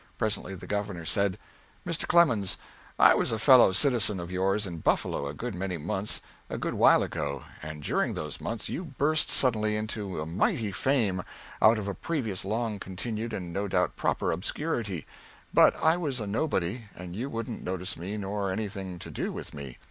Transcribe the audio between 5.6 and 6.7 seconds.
months, a